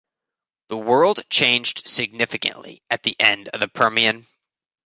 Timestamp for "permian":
3.67-4.25